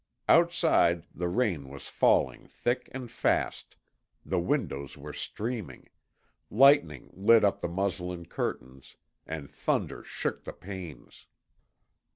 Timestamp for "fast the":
3.11-4.39